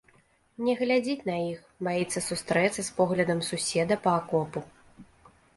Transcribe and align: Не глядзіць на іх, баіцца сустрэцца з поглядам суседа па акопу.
Не 0.67 0.73
глядзіць 0.79 1.27
на 1.29 1.35
іх, 1.49 1.59
баіцца 1.87 2.19
сустрэцца 2.29 2.79
з 2.83 2.89
поглядам 3.01 3.45
суседа 3.51 3.95
па 4.07 4.19
акопу. 4.23 4.59